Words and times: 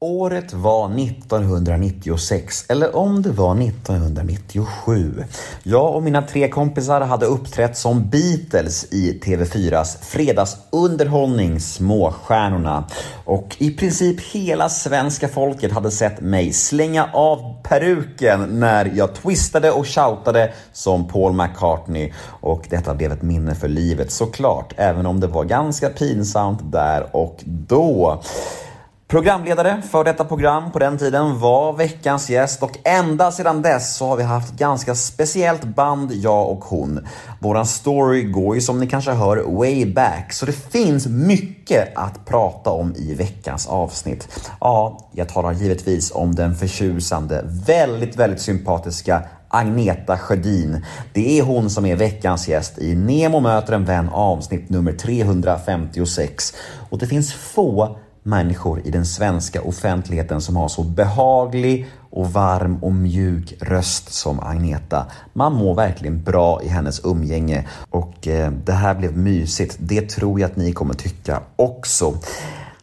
Året 0.00 0.52
var 0.52 1.00
1996, 1.00 2.64
eller 2.68 2.96
om 2.96 3.22
det 3.22 3.30
var 3.30 3.62
1997. 3.62 5.24
Jag 5.62 5.94
och 5.94 6.02
mina 6.02 6.22
tre 6.22 6.48
kompisar 6.48 7.00
hade 7.00 7.26
uppträtt 7.26 7.76
som 7.76 8.08
Beatles 8.10 8.92
i 8.92 9.20
TV4s 9.24 10.02
fredagsunderhållning 10.02 11.60
Småstjärnorna. 11.60 12.84
Och 13.24 13.56
i 13.58 13.70
princip 13.70 14.20
hela 14.20 14.68
svenska 14.68 15.28
folket 15.28 15.72
hade 15.72 15.90
sett 15.90 16.20
mig 16.20 16.52
slänga 16.52 17.08
av 17.12 17.62
peruken 17.62 18.60
när 18.60 18.92
jag 18.94 19.14
twistade 19.14 19.70
och 19.70 19.86
shoutade 19.86 20.52
som 20.72 21.08
Paul 21.08 21.32
McCartney. 21.32 22.12
Och 22.40 22.66
detta 22.70 22.94
blev 22.94 23.12
ett 23.12 23.22
minne 23.22 23.54
för 23.54 23.68
livet 23.68 24.12
såklart, 24.12 24.74
även 24.76 25.06
om 25.06 25.20
det 25.20 25.26
var 25.26 25.44
ganska 25.44 25.88
pinsamt 25.88 26.72
där 26.72 27.16
och 27.16 27.40
då. 27.44 28.22
Programledare 29.08 29.82
för 29.90 30.04
detta 30.04 30.24
program 30.24 30.72
på 30.72 30.78
den 30.78 30.98
tiden 30.98 31.40
var 31.40 31.72
veckans 31.72 32.30
gäst 32.30 32.62
och 32.62 32.78
ända 32.84 33.32
sedan 33.32 33.62
dess 33.62 33.96
så 33.96 34.06
har 34.06 34.16
vi 34.16 34.22
haft 34.22 34.52
ganska 34.52 34.94
speciellt 34.94 35.64
band, 35.64 36.12
jag 36.12 36.48
och 36.48 36.64
hon. 36.64 37.06
Våran 37.40 37.66
story 37.66 38.22
går 38.22 38.54
ju 38.54 38.60
som 38.60 38.80
ni 38.80 38.86
kanske 38.86 39.10
hör 39.10 39.58
way 39.58 39.92
back, 39.94 40.32
så 40.32 40.46
det 40.46 40.52
finns 40.52 41.06
mycket 41.06 41.96
att 41.96 42.24
prata 42.26 42.70
om 42.70 42.94
i 42.96 43.14
veckans 43.14 43.66
avsnitt. 43.66 44.28
Ja, 44.60 44.98
jag 45.12 45.28
talar 45.28 45.52
givetvis 45.52 46.10
om 46.14 46.34
den 46.34 46.54
förtjusande, 46.54 47.44
väldigt, 47.66 48.16
väldigt 48.16 48.40
sympatiska 48.40 49.22
Agneta 49.48 50.18
Sjödin. 50.18 50.84
Det 51.12 51.38
är 51.38 51.42
hon 51.42 51.70
som 51.70 51.86
är 51.86 51.96
veckans 51.96 52.48
gäst 52.48 52.78
i 52.78 52.94
Nemo 52.94 53.40
möter 53.40 53.72
en 53.72 53.84
vän 53.84 54.08
avsnitt 54.08 54.70
nummer 54.70 54.92
356. 54.92 56.54
Och 56.90 56.98
det 56.98 57.06
finns 57.06 57.34
få 57.34 57.98
människor 58.28 58.80
i 58.84 58.90
den 58.90 59.06
svenska 59.06 59.62
offentligheten 59.62 60.40
som 60.40 60.56
har 60.56 60.68
så 60.68 60.82
behaglig 60.82 61.88
och 62.10 62.32
varm 62.32 62.78
och 62.82 62.92
mjuk 62.92 63.54
röst 63.60 64.12
som 64.12 64.40
Agneta. 64.40 65.06
Man 65.32 65.52
mår 65.52 65.74
verkligen 65.74 66.22
bra 66.22 66.62
i 66.62 66.68
hennes 66.68 67.04
umgänge 67.04 67.68
och 67.90 68.28
eh, 68.28 68.50
det 68.50 68.72
här 68.72 68.94
blev 68.94 69.16
mysigt. 69.16 69.76
Det 69.78 70.08
tror 70.08 70.40
jag 70.40 70.50
att 70.50 70.56
ni 70.56 70.72
kommer 70.72 70.94
tycka 70.94 71.40
också. 71.56 72.14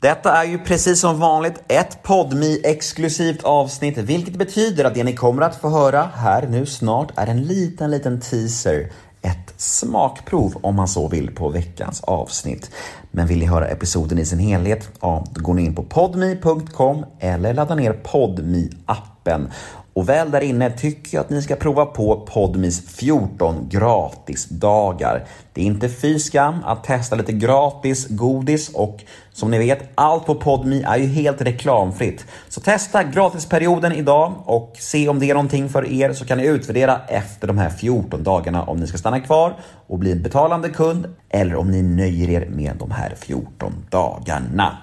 Detta 0.00 0.36
är 0.36 0.44
ju 0.44 0.58
precis 0.58 1.00
som 1.00 1.18
vanligt 1.18 1.62
ett 1.68 2.02
podmi 2.02 2.60
exklusivt 2.64 3.42
avsnitt, 3.42 3.98
vilket 3.98 4.36
betyder 4.36 4.84
att 4.84 4.94
det 4.94 5.04
ni 5.04 5.16
kommer 5.16 5.42
att 5.42 5.56
få 5.56 5.68
höra 5.68 6.10
här 6.14 6.46
nu 6.48 6.66
snart 6.66 7.12
är 7.16 7.26
en 7.26 7.42
liten, 7.42 7.90
liten 7.90 8.20
teaser 8.20 8.90
ett 9.22 9.54
smakprov 9.56 10.56
om 10.60 10.74
man 10.74 10.88
så 10.88 11.08
vill 11.08 11.34
på 11.34 11.48
veckans 11.48 12.00
avsnitt. 12.00 12.70
Men 13.10 13.26
vill 13.26 13.38
ni 13.38 13.46
höra 13.46 13.68
episoden 13.68 14.18
i 14.18 14.24
sin 14.24 14.38
helhet? 14.38 14.88
Ja, 15.00 15.24
då 15.34 15.42
går 15.42 15.54
ni 15.54 15.64
in 15.64 15.74
på 15.74 15.82
podme.com 15.82 17.04
eller 17.18 17.54
laddar 17.54 17.76
ner 17.76 17.92
podmi 17.92 18.70
appen 18.86 19.48
och 19.92 20.08
väl 20.08 20.30
där 20.30 20.40
inne 20.40 20.70
tycker 20.70 21.16
jag 21.16 21.24
att 21.24 21.30
ni 21.30 21.42
ska 21.42 21.56
prova 21.56 21.86
på 21.86 22.20
Podmis 22.20 22.88
14 22.88 23.68
gratisdagar. 23.68 25.26
Det 25.52 25.60
är 25.60 25.64
inte 25.64 25.88
fy 25.88 26.18
skam 26.18 26.54
att 26.64 26.84
testa 26.84 27.16
lite 27.16 27.32
gratis 27.32 28.06
godis 28.08 28.68
och 28.68 29.04
som 29.32 29.50
ni 29.50 29.58
vet, 29.58 29.82
allt 29.94 30.26
på 30.26 30.34
Podmi 30.34 30.82
är 30.82 30.96
ju 30.96 31.06
helt 31.06 31.40
reklamfritt. 31.40 32.26
Så 32.48 32.60
testa 32.60 33.04
gratisperioden 33.04 33.92
idag 33.92 34.34
och 34.44 34.76
se 34.78 35.08
om 35.08 35.18
det 35.18 35.30
är 35.30 35.34
någonting 35.34 35.68
för 35.68 35.92
er 35.92 36.12
så 36.12 36.24
kan 36.24 36.38
ni 36.38 36.46
utvärdera 36.46 37.00
efter 37.08 37.46
de 37.46 37.58
här 37.58 37.70
14 37.70 38.22
dagarna 38.22 38.62
om 38.62 38.80
ni 38.80 38.86
ska 38.86 38.98
stanna 38.98 39.20
kvar 39.20 39.56
och 39.86 39.98
bli 39.98 40.12
en 40.12 40.22
betalande 40.22 40.68
kund 40.68 41.06
eller 41.28 41.56
om 41.56 41.70
ni 41.70 41.82
nöjer 41.82 42.30
er 42.30 42.48
med 42.50 42.76
de 42.78 42.90
här 42.90 42.99
här 43.00 43.14
14 43.18 43.86
dagarna. 43.90 44.76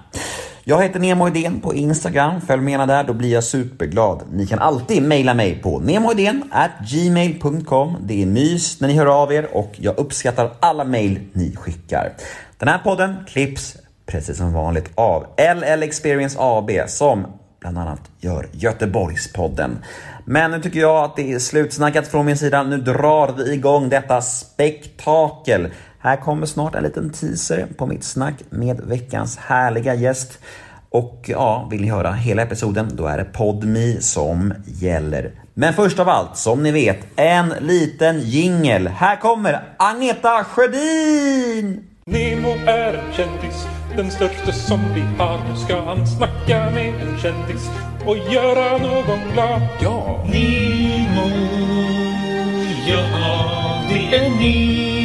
Jag 0.64 0.82
heter 0.82 1.00
Nemo 1.00 1.28
Idén 1.28 1.60
på 1.60 1.74
Instagram. 1.74 2.40
Följ 2.40 2.62
med 2.62 2.70
gärna 2.70 2.86
där, 2.86 3.04
då 3.04 3.12
blir 3.12 3.32
jag 3.32 3.44
superglad. 3.44 4.22
Ni 4.32 4.46
kan 4.46 4.58
alltid 4.58 5.02
mejla 5.02 5.34
mig 5.34 5.62
på 5.62 5.82
gmail.com. 6.90 7.96
Det 8.00 8.22
är 8.22 8.26
mys 8.26 8.80
när 8.80 8.88
ni 8.88 8.94
hör 8.94 9.22
av 9.22 9.32
er 9.32 9.56
och 9.56 9.72
jag 9.76 9.98
uppskattar 9.98 10.52
alla 10.60 10.84
mejl 10.84 11.20
ni 11.32 11.56
skickar. 11.56 12.12
Den 12.58 12.68
här 12.68 12.78
podden 12.78 13.14
klipps 13.26 13.76
precis 14.06 14.36
som 14.36 14.52
vanligt 14.52 14.90
av 14.94 15.26
LL 15.36 15.82
Experience 15.82 16.36
AB 16.40 16.70
som 16.86 17.26
bland 17.60 17.78
annat 17.78 18.00
gör 18.20 18.48
Göteborgspodden. 18.52 19.78
Men 20.24 20.50
nu 20.50 20.60
tycker 20.60 20.80
jag 20.80 21.04
att 21.04 21.16
det 21.16 21.32
är 21.32 21.38
slutsnackat 21.38 22.08
från 22.08 22.26
min 22.26 22.36
sida. 22.36 22.62
Nu 22.62 22.76
drar 22.76 23.32
vi 23.32 23.52
igång 23.52 23.88
detta 23.88 24.20
spektakel. 24.20 25.68
Här 26.00 26.16
kommer 26.16 26.46
snart 26.46 26.74
en 26.74 26.82
liten 26.82 27.10
teaser 27.10 27.66
på 27.76 27.86
mitt 27.86 28.04
snack 28.04 28.34
med 28.50 28.80
veckans 28.80 29.36
härliga 29.36 29.94
gäst. 29.94 30.38
Och 30.90 31.24
ja, 31.26 31.68
vill 31.70 31.80
ni 31.80 31.90
höra 31.90 32.12
hela 32.12 32.42
episoden, 32.42 32.90
då 32.92 33.06
är 33.06 33.18
det 33.18 33.24
Podmi 33.24 33.96
som 34.00 34.54
gäller. 34.66 35.30
Men 35.54 35.74
först 35.74 35.98
av 35.98 36.08
allt, 36.08 36.36
som 36.36 36.62
ni 36.62 36.72
vet, 36.72 36.98
en 37.16 37.54
liten 37.60 38.20
jingel. 38.20 38.88
Här 38.88 39.16
kommer 39.16 39.60
Agneta 39.76 40.44
Sjödin! 40.44 41.84
Nemo 42.04 42.50
är 42.66 42.94
en 42.94 43.12
kändis, 43.12 43.66
den 43.96 44.10
största 44.10 44.52
som 44.52 44.80
vi 44.94 45.00
har. 45.00 45.38
Nu 45.50 45.56
ska 45.56 45.82
han 45.82 46.06
snacka 46.06 46.70
med 46.70 46.94
en 46.94 47.18
kändis 47.18 47.68
och 48.06 48.16
göra 48.16 48.78
någon 48.78 49.32
glad. 49.32 49.62
Ja! 49.80 50.24
Nemo, 50.32 51.28
ja 52.86 53.84
det 53.88 54.16
är 54.16 54.30
Nemo. 54.30 54.97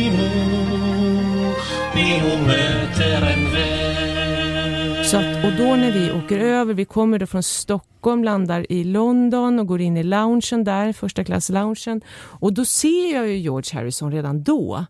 Nemo 2.14 2.46
möter 2.48 3.22
en 3.22 3.52
vän. 3.54 5.06
Så 5.06 5.18
att, 5.18 5.46
och 5.46 5.52
då 5.58 5.76
när 5.76 5.92
vi 5.92 6.12
åker 6.12 6.40
över, 6.40 6.74
vi 6.74 6.86
kommer 6.86 7.20
då 7.20 7.26
från 7.26 7.44
Stockholm, 7.44 8.24
landar 8.24 8.72
i 8.72 8.84
London 8.84 9.60
och 9.60 9.68
går 9.68 9.82
in 9.82 9.98
i 9.98 10.04
loungen 10.04 10.64
där, 10.64 10.94
första 10.94 11.24
klass 11.24 11.50
loungen. 11.50 12.02
Och 12.16 12.54
då 12.54 12.66
ser 12.66 13.14
jag 13.14 13.28
ju 13.28 13.38
George 13.38 13.80
Harrison 13.80 14.12
redan 14.12 14.44
då. 14.44 14.86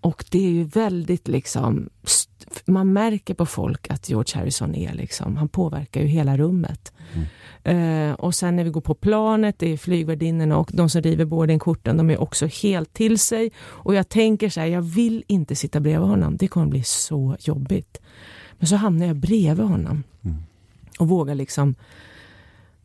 Och 0.00 0.24
det 0.30 0.46
är 0.46 0.50
ju 0.50 0.64
väldigt 0.64 1.28
liksom, 1.28 1.88
man 2.66 2.92
märker 2.92 3.34
på 3.34 3.46
folk 3.46 3.90
att 3.90 4.08
George 4.08 4.38
Harrison 4.38 4.74
är 4.74 4.92
liksom, 4.92 5.36
han 5.36 5.48
påverkar 5.48 6.00
ju 6.00 6.06
hela 6.06 6.36
rummet. 6.36 6.92
Mm. 7.14 7.26
Uh, 7.66 8.14
och 8.14 8.34
sen 8.34 8.56
när 8.56 8.64
vi 8.64 8.70
går 8.70 8.80
på 8.80 8.94
planet, 8.94 9.58
det 9.58 9.72
är 9.72 9.76
flygvärdinnorna 9.76 10.58
och 10.58 10.70
de 10.72 10.90
som 10.90 11.02
river 11.02 11.24
boardingkorten, 11.24 11.96
de 11.96 12.10
är 12.10 12.20
också 12.20 12.46
helt 12.46 12.92
till 12.92 13.18
sig. 13.18 13.50
Och 13.60 13.94
jag 13.94 14.08
tänker 14.08 14.48
så 14.48 14.60
här, 14.60 14.66
jag 14.66 14.82
vill 14.82 15.24
inte 15.26 15.56
sitta 15.56 15.80
bredvid 15.80 16.08
honom, 16.08 16.36
det 16.36 16.48
kommer 16.48 16.66
bli 16.66 16.82
så 16.82 17.36
jobbigt. 17.40 18.00
Men 18.58 18.66
så 18.66 18.76
hamnar 18.76 19.06
jag 19.06 19.16
bredvid 19.16 19.66
honom. 19.66 20.02
Mm. 20.24 20.36
Och 20.98 21.08
vågar 21.08 21.34
liksom, 21.34 21.74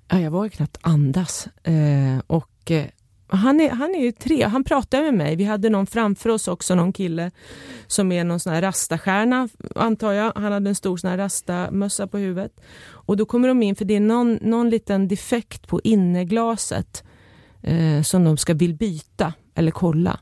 ja, 0.08 0.20
jag 0.20 0.32
vågar 0.32 0.50
knappt 0.50 0.78
andas. 0.82 1.48
Uh, 1.68 2.20
och 2.28 2.72
uh, 2.72 2.84
han 3.36 3.60
är, 3.60 3.70
han 3.70 3.96
är 3.96 4.00
ju 4.00 4.12
tre, 4.12 4.44
han 4.44 4.64
pratar 4.64 5.02
med 5.02 5.14
mig. 5.14 5.36
Vi 5.36 5.44
hade 5.44 5.70
någon 5.70 5.88
framför 5.88 6.30
oss 6.30 6.48
också, 6.48 6.76
någon 6.76 6.94
kille 6.94 7.32
som 7.88 8.12
är 8.12 8.24
någon 8.24 8.40
sån 8.40 8.54
här 8.54 8.62
rastastjärna, 8.62 9.50
antar 9.76 10.14
jag. 10.14 10.32
Han 10.36 10.52
hade 10.52 10.70
en 10.70 10.76
stor 10.76 10.98
sån 10.98 11.10
här 11.10 11.18
rastamössa 11.18 12.08
på 12.08 12.18
huvudet. 12.18 12.62
Och 12.84 13.18
då 13.18 13.26
kommer 13.26 13.48
de 13.48 13.64
in, 13.64 13.76
för 13.76 13.86
det 13.86 13.96
är 13.96 14.00
någon, 14.00 14.40
någon 14.42 14.70
liten 14.70 15.08
defekt 15.08 15.68
på 15.68 15.82
inneglaset 15.84 17.04
eh, 17.62 18.02
som 18.02 18.24
de 18.24 18.38
ska 18.38 18.54
vill 18.54 18.74
byta 18.74 19.34
eller 19.56 19.72
kolla. 19.72 20.20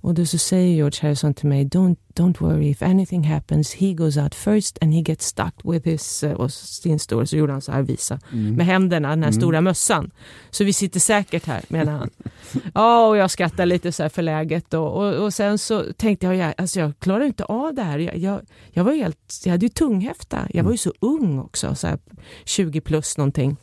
Och 0.00 0.14
då 0.14 0.26
så 0.26 0.38
säger 0.38 0.74
George 0.76 0.98
Harrison 1.02 1.34
till 1.34 1.48
mig, 1.48 1.64
don't, 1.64 1.96
don't 2.14 2.40
worry, 2.40 2.70
if 2.70 2.82
anything 2.82 3.24
happens, 3.24 3.74
he 3.74 3.92
goes 3.92 4.16
out 4.16 4.34
first 4.34 4.78
and 4.80 4.94
he 4.94 5.02
gets 5.02 5.26
stuck 5.26 5.54
with 5.64 5.88
his, 5.88 6.24
uh, 6.24 6.32
och 6.32 6.52
sin 6.52 6.98
stora, 6.98 7.26
så 7.26 7.36
gjorde 7.36 7.52
han 7.52 7.62
så 7.62 7.72
här, 7.72 7.82
visa, 7.82 8.18
mm. 8.32 8.54
med 8.54 8.66
händerna, 8.66 9.08
den 9.08 9.22
här 9.22 9.30
mm. 9.30 9.40
stora 9.40 9.60
mössan. 9.60 10.10
Så 10.50 10.64
vi 10.64 10.72
sitter 10.72 11.00
säkert 11.00 11.46
här, 11.46 11.62
menar 11.68 11.92
han. 11.92 12.10
ja, 12.74 13.06
och 13.06 13.16
jag 13.16 13.30
skrattar 13.30 13.66
lite 13.66 13.92
så 13.92 14.02
här 14.02 14.10
för 14.10 14.22
läget 14.22 14.74
och, 14.74 14.96
och, 14.96 15.14
och 15.24 15.34
sen 15.34 15.58
så 15.58 15.84
tänkte 15.92 16.26
jag, 16.26 16.36
jag, 16.36 16.54
alltså 16.58 16.80
jag 16.80 16.92
klarar 16.98 17.24
inte 17.24 17.44
av 17.44 17.74
det 17.74 17.82
här. 17.82 17.98
Jag, 17.98 18.16
jag, 18.16 18.40
jag 18.70 18.84
var 18.84 18.92
helt, 18.92 19.42
jag 19.44 19.52
hade 19.52 19.66
ju 19.66 19.70
tunghäfta, 19.70 20.48
jag 20.50 20.64
var 20.64 20.72
ju 20.72 20.78
så 20.78 20.92
ung 21.00 21.38
också, 21.38 21.74
så 21.74 21.86
här 21.86 21.98
20 22.44 22.80
plus 22.80 23.18
någonting. 23.18 23.56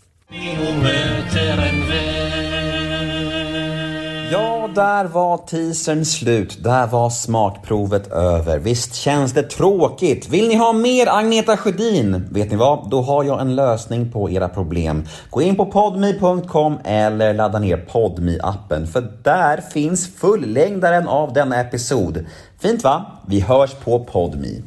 Ja, 4.35 4.69
där 4.75 5.05
var 5.05 5.37
teasern 5.37 6.05
slut. 6.05 6.63
Där 6.63 6.87
var 6.87 7.09
smakprovet 7.09 8.11
över. 8.11 8.59
Visst 8.59 8.95
känns 8.95 9.33
det 9.33 9.43
tråkigt? 9.43 10.29
Vill 10.29 10.47
ni 10.47 10.55
ha 10.55 10.73
mer 10.73 11.07
Agneta 11.09 11.57
Sjödin? 11.57 12.27
Vet 12.31 12.51
ni 12.51 12.55
vad? 12.55 12.89
Då 12.89 13.01
har 13.01 13.23
jag 13.23 13.41
en 13.41 13.55
lösning 13.55 14.11
på 14.11 14.29
era 14.29 14.49
problem. 14.49 15.05
Gå 15.29 15.41
in 15.41 15.55
på 15.55 15.65
podme.com 15.65 16.77
eller 16.83 17.33
ladda 17.33 17.59
ner 17.59 17.77
podme 17.77 18.39
appen 18.43 18.87
för 18.87 19.11
där 19.23 19.61
finns 19.61 20.15
fullängdaren 20.15 21.07
av 21.07 21.33
denna 21.33 21.59
episod. 21.61 22.25
Fint 22.59 22.83
va? 22.83 23.05
Vi 23.27 23.39
hörs 23.39 23.73
på 23.73 23.99
podme. 23.99 24.61